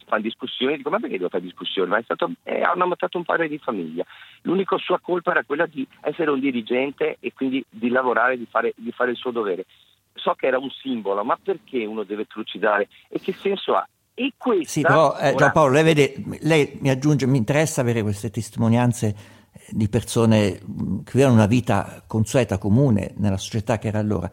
[0.06, 1.90] fanno discussioni, dico ma perché devo fare discussioni?
[1.90, 4.06] Ma è stato, eh, hanno ammazzato un padre di famiglia.
[4.42, 8.72] L'unica sua colpa era quella di essere un dirigente e quindi di lavorare, di fare,
[8.76, 9.66] di fare il suo dovere
[10.18, 13.88] so che era un simbolo, ma perché uno deve trucidare e che senso ha?
[14.14, 18.30] E questa, sì, però eh, Giampaolo, lei vede, lei mi aggiunge, mi interessa avere queste
[18.30, 19.14] testimonianze
[19.70, 20.58] di persone
[21.04, 24.28] che vivevano una vita consueta, comune nella società che era allora.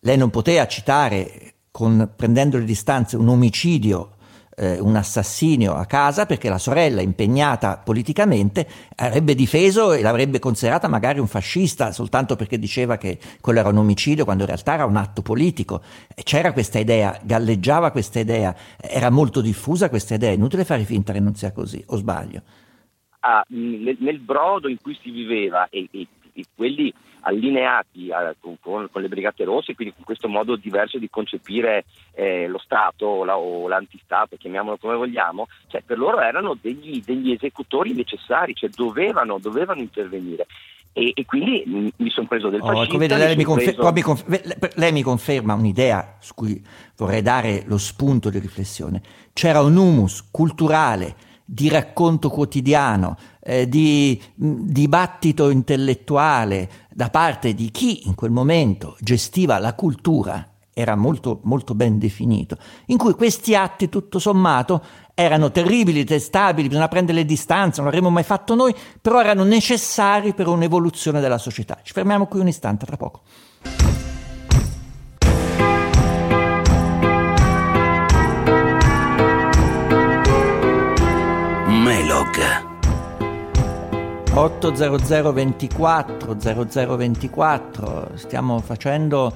[0.00, 4.15] Lei non poteva citare, con, prendendo le distanze, un omicidio
[4.56, 8.66] eh, un assassinio a casa perché la sorella, impegnata politicamente,
[8.96, 13.76] avrebbe difeso e l'avrebbe considerata magari un fascista soltanto perché diceva che quello era un
[13.76, 15.82] omicidio quando in realtà era un atto politico.
[16.22, 21.20] C'era questa idea, galleggiava questa idea, era molto diffusa questa idea, inutile fare finta che
[21.20, 22.42] non sia così, o sbaglio?
[23.20, 26.92] Ah, nel, nel, brodo in cui si viveva e, e, e quelli
[27.26, 31.84] allineati a, con, con, con, le Brigate Rosse, quindi con questo modo diverso di concepire
[32.14, 37.02] eh, lo Stato o, la, o, l'antistato, chiamiamolo come vogliamo, cioè per loro erano degli,
[37.04, 40.46] degli esecutori necessari, cioè dovevano, dovevano intervenire.
[40.92, 42.80] E, e, quindi mi sono preso del fascista.
[42.80, 43.92] Oh, ecco, vede, lei, mi confer- preso...
[43.92, 46.64] mi confer- lei mi conferma un'idea su cui
[46.96, 49.02] vorrei dare lo spunto di riflessione.
[49.34, 57.70] C'era un humus culturale di racconto quotidiano, eh, di mh, dibattito intellettuale da parte di
[57.70, 62.56] chi in quel momento gestiva la cultura, era molto, molto ben definito,
[62.86, 64.82] in cui questi atti tutto sommato
[65.12, 70.32] erano terribili, testabili, bisogna prendere le distanze, non l'avremmo mai fatto noi, però erano necessari
[70.32, 71.78] per un'evoluzione della società.
[71.82, 73.20] Ci fermiamo qui un istante, tra poco.
[81.66, 82.65] Melog
[84.36, 89.34] 800 24 0024 stiamo facendo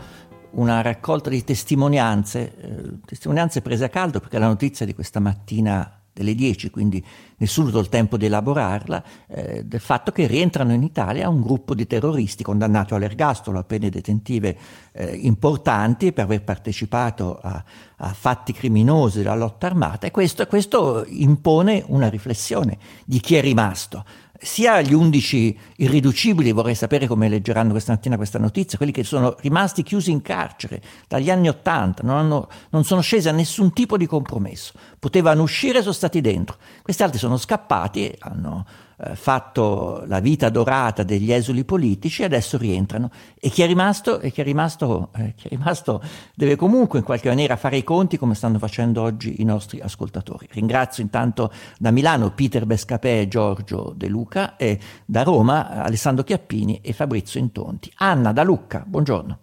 [0.51, 6.01] una raccolta di testimonianze, eh, testimonianze prese a caldo perché la notizia di questa mattina
[6.13, 7.03] delle 10, quindi
[7.39, 11.75] nessuno ha il tempo di elaborarla, eh, del fatto che rientrano in Italia un gruppo
[11.75, 14.55] di terroristi condannati all'ergastolo a pene detentive
[14.93, 17.65] eh, importanti per aver partecipato a,
[17.97, 23.41] a, fatti criminosi della lotta armata e questo, questo impone una riflessione di chi è
[23.41, 24.05] rimasto
[24.43, 29.37] sia gli undici irriducibili, vorrei sapere come leggeranno questa mattina questa notizia, quelli che sono
[29.41, 34.07] rimasti chiusi in carcere dagli anni Ottanta, non, non, sono scesi a nessun tipo di
[34.07, 36.57] compromesso, potevano uscire, sono stati dentro.
[36.83, 38.65] Questi altri sono scappati, hanno
[39.03, 43.11] eh, fatto la vita dorata degli esuli politici adesso rientrano.
[43.41, 46.03] E chi è rimasto, chi è rimasto, eh, chi è rimasto
[46.35, 50.49] deve comunque in qualche maniera fare i conti come stanno facendo oggi i nostri ascoltatori.
[50.53, 56.81] Ringrazio intanto da Milano Peter Bescapè e Giorgio De Luca e da Roma Alessandro Chiappini
[56.83, 57.91] e Fabrizio Intonti.
[57.97, 59.39] Anna da Lucca, buongiorno.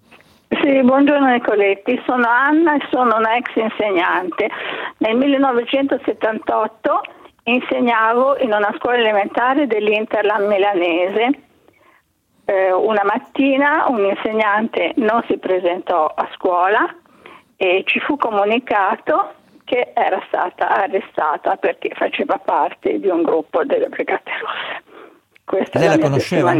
[0.49, 4.49] Sì, buongiorno Nicoletti, sono Anna e sono una ex insegnante.
[4.99, 7.01] Nel 1978
[7.47, 11.39] insegnavo in una scuola elementare dell'Interland milanese.
[12.45, 16.95] Eh, una mattina un insegnante non si presentò a scuola
[17.57, 19.33] e ci fu comunicato
[19.65, 24.83] che era stata arrestata perché faceva parte di un gruppo delle Brigate Rosse.
[25.43, 26.55] Questa Lei la, la conosceva?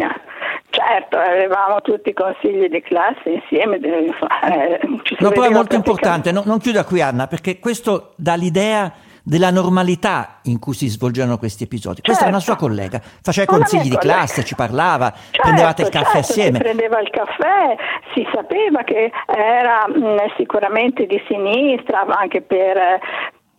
[0.70, 3.78] Certo, avevamo tutti i consigli di classe insieme.
[3.78, 4.80] Eh,
[5.20, 8.92] no, però è molto importante, no, non chiuda qui Anna, perché questo dà l'idea
[9.28, 12.00] della normalità in cui si svolgevano questi episodi.
[12.00, 12.28] Questa certo.
[12.28, 16.06] è una sua collega, faceva i consigli di classe, ci parlava, certo, prendevate il caffè
[16.06, 16.58] certo, assieme.
[16.58, 17.76] Si prendeva il caffè,
[18.14, 22.78] si sapeva che era mh, mm, sicuramente di sinistra, anche per,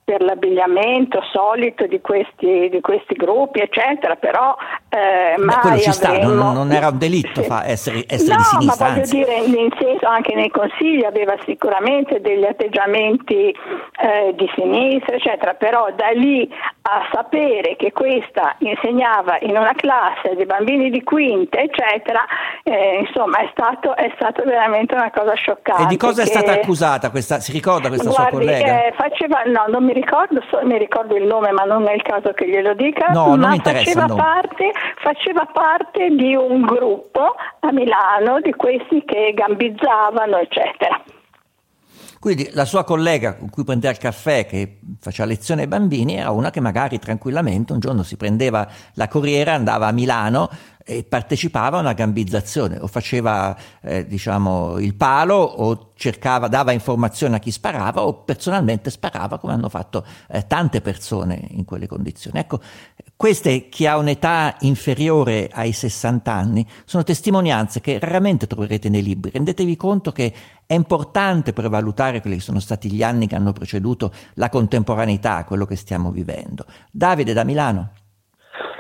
[0.08, 4.56] per l'abbigliamento solito di questi, di questi gruppi, eccetera, però
[4.88, 7.52] eh, Beh, quello ci sta, non, non, era un delitto sì.
[7.64, 8.86] essere, essere no, di sinistra.
[8.86, 9.16] ma voglio anzi.
[9.16, 15.92] dire, in senso anche nei consigli aveva sicuramente degli atteggiamenti eh, di sinistra, eccetera, però
[15.94, 16.48] da lì
[16.88, 22.24] a sapere che questa insegnava in una classe di bambini di quinta, eccetera,
[22.62, 25.82] eh, insomma è stato, è stato, veramente una cosa scioccante.
[25.82, 26.28] E di cosa che...
[26.28, 28.86] è stata accusata questa, si ricorda questa Guardi, sua collega?
[28.86, 32.02] Eh, faceva, no, non mi ricordo, so, mi ricordo il nome, ma non è il
[32.02, 33.08] caso che glielo dica.
[33.08, 34.06] No, non interessa.
[34.06, 41.02] Faceva parte, faceva parte di un gruppo a Milano di questi che gambizzavano, eccetera.
[42.20, 46.30] Quindi la sua collega con cui prendeva il caffè, che faceva lezione ai bambini, era
[46.30, 50.48] una che magari tranquillamente un giorno si prendeva la corriera, andava a Milano
[50.90, 57.34] e partecipava a una gambizzazione o faceva eh, diciamo il palo o cercava, dava informazioni
[57.34, 62.38] a chi sparava o personalmente sparava come hanno fatto eh, tante persone in quelle condizioni.
[62.38, 62.62] Ecco,
[63.16, 69.30] queste chi ha un'età inferiore ai 60 anni sono testimonianze che raramente troverete nei libri.
[69.30, 70.32] Rendetevi conto che
[70.64, 75.44] è importante per valutare quelli che sono stati gli anni che hanno preceduto la contemporaneità,
[75.44, 76.64] quello che stiamo vivendo.
[76.90, 77.90] Davide da Milano.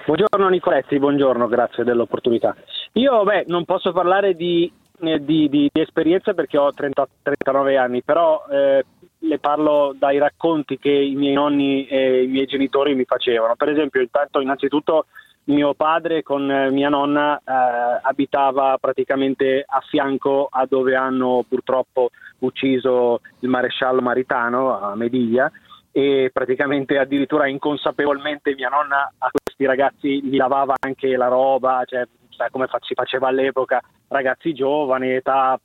[0.08, 2.56] Buongiorno Nicoletti, buongiorno, grazie dell'opportunità.
[2.92, 7.76] Io beh, non posso parlare di, eh, di, di, di esperienza perché ho 30, 39
[7.76, 8.86] anni, però eh,
[9.18, 13.54] le parlo dai racconti che i miei nonni e i miei genitori mi facevano.
[13.54, 15.08] Per esempio, intanto, innanzitutto
[15.44, 22.08] mio padre con eh, mia nonna eh, abitava praticamente a fianco a dove hanno purtroppo
[22.38, 25.52] ucciso il maresciallo Maritano a Mediglia
[25.92, 32.06] e praticamente addirittura inconsapevolmente mia nonna a questi ragazzi gli lavava anche la roba, cioè
[32.50, 35.58] come si faceva all'epoca, ragazzi giovani, età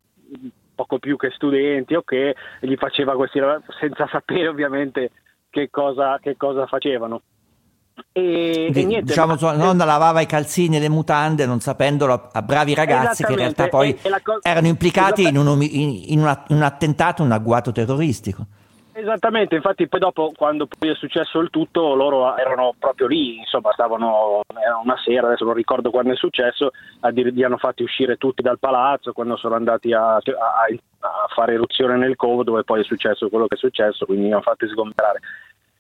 [0.73, 2.31] poco più che studenti, ok,
[2.61, 3.39] gli faceva questi
[3.79, 5.11] senza sapere ovviamente
[5.49, 7.21] che cosa, che cosa facevano.
[8.11, 12.41] E, e niente, diciamo sua nonna lavava i calzini e le mutande non sapendolo a
[12.41, 16.55] bravi ragazzi che in realtà poi co- erano implicati in un, in, in, una, in
[16.55, 18.47] un attentato, un agguato terroristico.
[18.95, 23.71] Esattamente, infatti poi dopo quando poi è successo il tutto loro erano proprio lì, insomma
[23.71, 26.71] stavano, era una sera, adesso non ricordo quando è successo,
[27.11, 31.97] li hanno fatti uscire tutti dal palazzo quando sono andati a, a, a fare eruzione
[31.97, 35.19] nel covo dove poi è successo quello che è successo, quindi li hanno fatti sgomberare.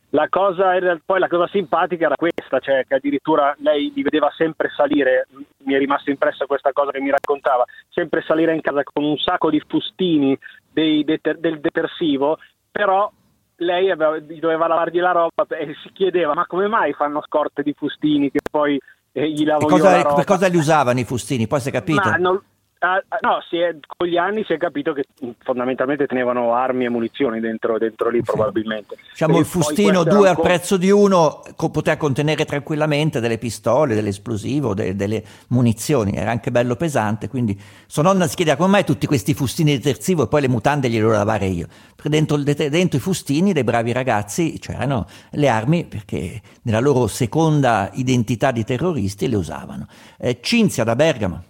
[0.09, 0.71] La cosa,
[1.03, 5.27] poi la cosa simpatica era questa, cioè che addirittura lei li vedeva sempre salire,
[5.65, 9.17] mi è rimasta impressa questa cosa che mi raccontava, sempre salire in casa con un
[9.17, 10.37] sacco di fustini
[10.71, 12.37] dei, del detersivo
[12.73, 13.09] però
[13.57, 17.73] lei aveva, doveva lavargli la roba e si chiedeva ma come mai fanno scorte di
[17.77, 18.79] fustini che poi
[19.11, 20.15] eh, gli lavo cosa, la roba?
[20.15, 21.45] Per cosa li usavano i fustini?
[21.45, 22.17] Poi si è capito?
[22.17, 22.41] Non,
[22.85, 25.05] Ah, ah, no, è, con gli anni si è capito che
[25.41, 28.97] fondamentalmente tenevano armi e munizioni dentro, dentro lì, probabilmente.
[29.11, 34.73] Diciamo il fustino 2 al prezzo di uno co- poteva contenere tranquillamente delle pistole, dell'esplosivo,
[34.73, 37.29] de- delle munizioni, era anche bello pesante.
[37.29, 37.57] Quindi
[37.87, 40.89] sua nonna si chiedeva come mai tutti questi fustini di detersivo e poi le mutande
[40.89, 41.67] glielo lavare io.
[41.95, 47.89] Perché dentro, dentro i fustini dei bravi ragazzi c'erano le armi perché nella loro seconda
[47.93, 49.87] identità di terroristi le usavano.
[50.19, 51.43] Eh, Cinzia da Bergamo.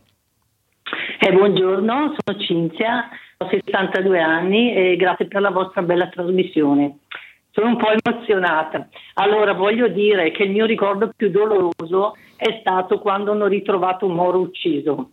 [1.26, 3.08] Eh, buongiorno, sono Cinzia,
[3.38, 6.98] ho 62 anni e grazie per la vostra bella trasmissione.
[7.52, 8.90] Sono un po' emozionata.
[9.14, 14.16] Allora, voglio dire che il mio ricordo più doloroso è stato quando hanno ritrovato un
[14.16, 15.12] Moro ucciso.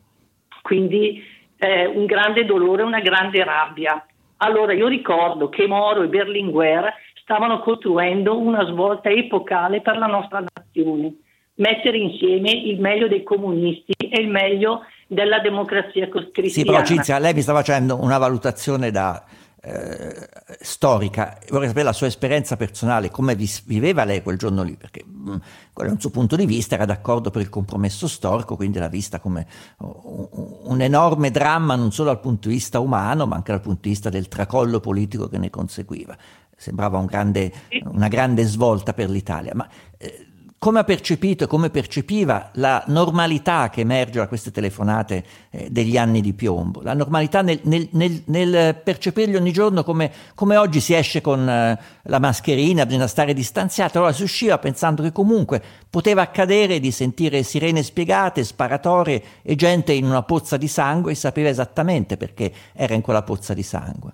[0.63, 1.23] Quindi
[1.57, 4.05] eh, un grande dolore, una grande rabbia.
[4.39, 6.93] Allora, io ricordo che Moro e Berlinguer
[7.23, 11.15] stavano costruendo una svolta epocale per la nostra nazione.
[11.55, 14.81] Mettere insieme il meglio dei comunisti e il meglio
[15.11, 16.51] della democrazia cristiana.
[16.51, 19.25] Sì, però Cinzia, lei mi sta facendo una valutazione da
[19.61, 20.29] eh,
[20.61, 25.31] storica, vorrei sapere la sua esperienza personale, come viveva lei quel giorno lì, perché mh,
[25.33, 25.37] mm,
[25.73, 29.19] quello un suo punto di vista era d'accordo per il compromesso storico, quindi l'ha vista
[29.19, 29.49] come
[29.79, 30.29] un,
[30.63, 33.89] un enorme dramma non solo dal punto di vista umano, ma anche dal punto di
[33.89, 36.17] vista del tracollo politico che ne conseguiva.
[36.57, 37.51] Sembrava un grande,
[37.87, 39.53] una grande svolta per l'Italia.
[39.55, 39.67] Ma
[39.99, 40.30] eh,
[40.61, 45.97] come ha percepito e come percepiva la normalità che emerge da queste telefonate eh, degli
[45.97, 50.81] anni di piombo, la normalità nel, nel, nel, nel percepirli ogni giorno come, come, oggi
[50.81, 55.63] si esce con eh, la mascherina, bisogna stare distanziati, allora si usciva pensando che comunque
[55.89, 61.15] poteva accadere di sentire sirene spiegate, sparatorie e gente in una pozza di sangue e
[61.15, 64.13] sapeva esattamente perché era in quella pozza di sangue.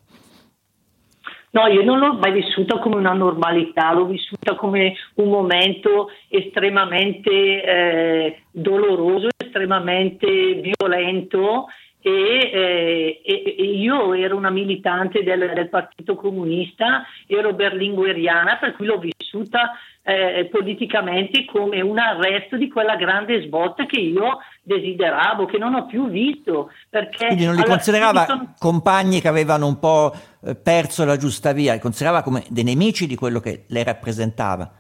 [1.57, 7.31] No, io non l'ho mai vissuta come una normalità, l'ho vissuta come un momento estremamente
[7.31, 11.69] eh, doloroso, estremamente violento
[12.07, 18.87] e, eh, e, io ero una militante del, del, Partito Comunista, ero berlingueriana, per cui
[18.87, 25.59] l'ho vissuta eh, politicamente come un arresto di quella grande svolta che io desideravo, che
[25.59, 26.71] non ho più visto.
[26.89, 28.55] Perché Quindi non li considerava sono...
[28.57, 30.13] compagni che avevano un po'
[30.45, 34.71] eh, perso la giusta via, li considerava come dei nemici di quello che lei rappresentava?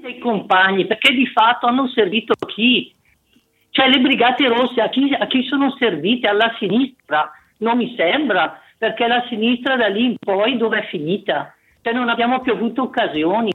[0.00, 2.92] Dei compagni, perché di fatto hanno servito chi?
[3.74, 6.28] Cioè le brigate rosse a chi, a chi sono servite?
[6.28, 7.32] Alla sinistra?
[7.58, 11.54] Non mi sembra, perché la sinistra da lì in poi dove è finita?
[11.80, 13.50] Cioè non abbiamo più avuto occasioni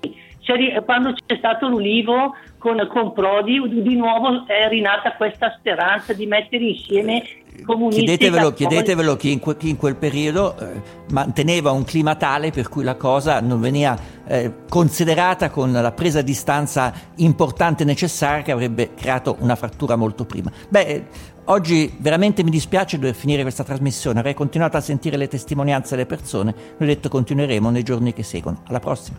[0.85, 6.63] quando c'è stato l'Ulivo con, con, Prodi, di nuovo è rinata questa speranza di mettere
[6.63, 7.23] insieme
[7.63, 8.05] comunisti.
[8.05, 10.81] Chiedetevelo, chiedetevelo chi, in que, chi, in quel periodo eh,
[11.11, 16.19] manteneva un clima tale per cui la cosa non veniva eh, considerata con la presa
[16.19, 20.51] a distanza importante e necessaria che avrebbe creato una frattura molto prima.
[20.69, 25.95] Beh, Oggi veramente mi dispiace dover finire questa trasmissione, avrei continuato a sentire le testimonianze
[25.95, 28.63] delle persone, ho detto continueremo nei giorni che seguono.
[28.67, 29.17] Alla prossima.